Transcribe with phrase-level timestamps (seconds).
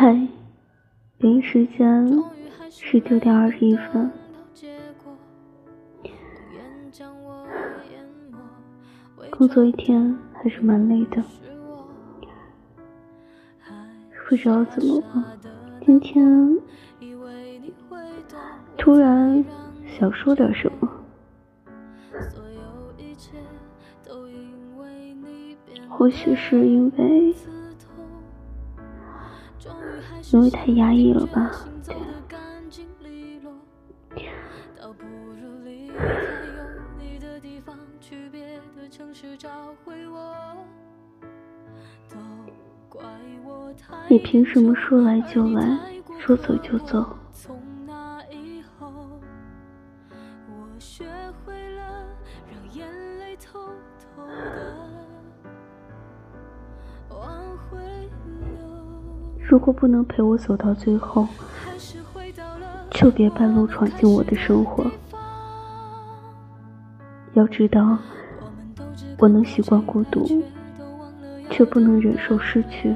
[0.00, 0.14] 嗨，
[1.18, 2.22] 北京时间
[2.70, 4.08] 十九点二十一分。
[9.28, 11.20] 工作一天还是蛮累的，
[14.28, 15.36] 不知道怎么了，
[15.84, 16.56] 今天
[18.76, 19.44] 突然
[19.98, 20.88] 想说点什么。
[25.88, 27.34] 或许是因为，
[30.32, 31.50] 因为太压抑了吧？
[31.86, 31.96] 对。
[44.10, 45.78] 你凭什么说来就来，
[46.18, 47.16] 说走就走？
[59.48, 61.26] 如果不能陪我走到最后，
[62.90, 64.84] 就别半路闯进我的生活。
[67.32, 67.96] 要知道，
[69.16, 70.28] 我能习惯孤独，
[71.48, 72.94] 却不能忍受失去。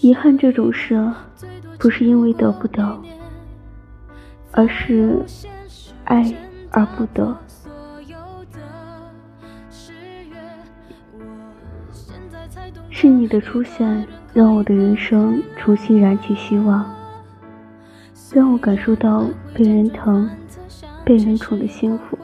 [0.00, 1.00] 遗憾这种事，
[1.78, 3.00] 不是因为得不到，
[4.50, 5.24] 而是
[6.06, 6.34] 爱
[6.72, 7.36] 而不得。
[12.90, 16.84] 是你的出现，让我的人生重新燃起希望，
[18.32, 20.28] 让我感受到被人疼、
[21.04, 22.18] 被人宠的幸福。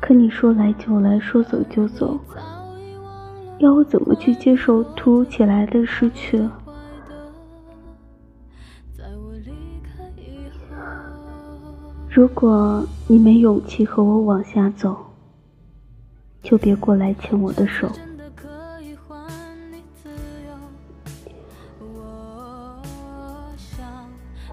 [0.00, 2.18] 可你说来就来，说走就走，
[3.58, 6.48] 要我怎么去接受突如其来的失去？
[12.08, 14.96] 如果你没勇气和我往下走，
[16.42, 17.90] 就别过来牵我的手。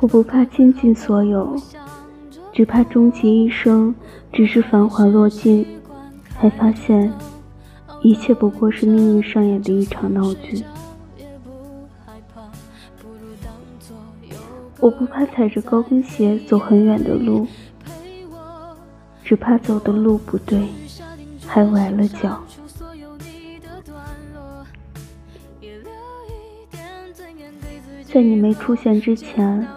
[0.01, 1.55] 我不怕倾尽所有，
[2.53, 3.93] 只怕终其一生，
[4.31, 5.65] 只是繁华落尽，
[6.29, 7.11] 才发现
[8.01, 10.63] 一切不过是命运上演的一场闹剧。
[14.79, 17.45] 我不怕踩着高跟鞋走很远的路，
[19.21, 20.65] 只怕走的路不对，
[21.45, 22.41] 还崴了脚。
[28.05, 29.67] 在你没出现之前。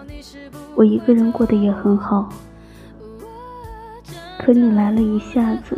[0.75, 2.27] 我一个人过得也很好，
[4.39, 5.77] 可你来了一下子，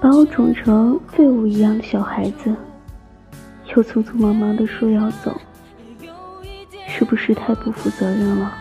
[0.00, 2.54] 把我宠成废物一样的小孩子，
[3.74, 5.36] 又匆匆忙忙的说要走，
[6.86, 8.54] 是不是太不负责任了？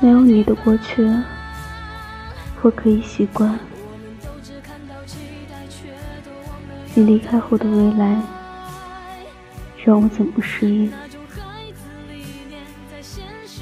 [0.00, 1.08] 没有你的过去，
[2.62, 3.56] 我可以习惯；
[6.94, 8.20] 你离开后的未来。
[9.86, 10.92] 让我怎么适应？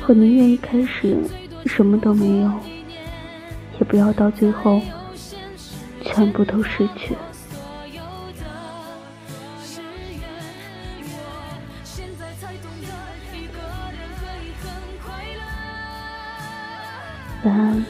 [0.08, 1.18] 我宁愿一开始
[1.66, 2.50] 什么都没有，
[3.78, 4.80] 也不要到最后
[6.02, 7.14] 全部都失去。
[17.42, 17.84] 晚安。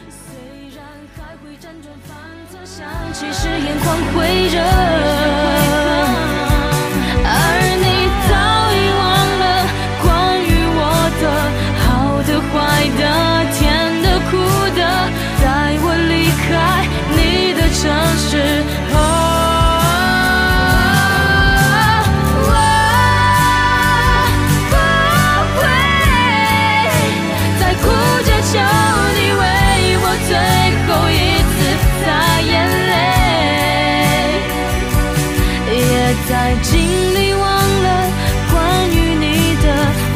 [36.26, 38.10] 在尽力忘了
[38.50, 39.66] 关于你的，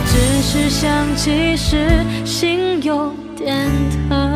[0.06, 0.12] 只
[0.42, 3.68] 是想起时心有点
[4.08, 4.27] 疼。